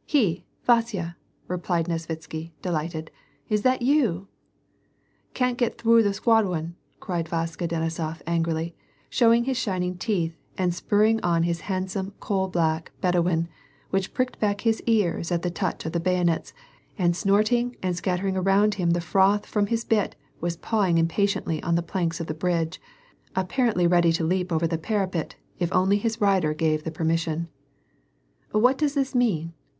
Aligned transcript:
"He! 0.16 0.44
Vasya," 0.66 1.14
replied 1.46 1.86
Nesvitsky, 1.86 2.50
delighted," 2.62 3.12
Is 3.48 3.62
that 3.62 3.80
you?"" 3.80 4.26
Can't 5.34 5.56
get 5.56 5.78
thwough 5.78 6.02
the 6.02 6.12
sq 6.12 6.26
wad' 6.26 6.46
won," 6.46 6.74
cried 6.98 7.28
Vaska 7.28 7.68
Denisof 7.68 8.20
angrily, 8.26 8.74
showing 9.08 9.44
his 9.44 9.56
shining 9.56 9.96
teeth 9.96 10.36
and 10.58 10.74
spurring 10.74 11.20
on 11.22 11.44
his 11.44 11.60
hand 11.60 11.92
some 11.92 12.10
coal 12.18 12.48
black 12.48 12.90
Bedouin, 13.00 13.46
which 13.90 14.12
pricked 14.12 14.40
back 14.40 14.62
his 14.62 14.82
ears 14.88 15.30
at 15.30 15.42
the 15.42 15.48
touch 15.50 15.86
of 15.86 15.92
the 15.92 16.00
bayonets, 16.00 16.52
and 16.98 17.14
snorting 17.14 17.76
and 17.80 17.94
scattering 17.94 18.36
around 18.36 18.74
him 18.74 18.90
the 18.90 19.00
froth 19.00 19.46
from 19.46 19.66
his 19.68 19.84
bit 19.84 20.16
was 20.40 20.56
pawing 20.56 20.98
impatiently 20.98 21.60
the 21.72 21.82
planks 21.82 22.18
of 22.18 22.26
the 22.26 22.34
bridge, 22.34 22.80
apparently 23.36 23.86
ready 23.86 24.10
to 24.10 24.24
leap 24.24 24.50
over 24.50 24.66
the 24.66 24.76
parapet, 24.76 25.36
if 25.60 25.72
only 25.72 25.98
his 25.98 26.20
rider 26.20 26.52
gave 26.52 26.82
the 26.82 26.90
permission." 26.90 27.46
What 28.50 28.76
does 28.76 28.94
this 28.94 29.14
mean 29.14 29.52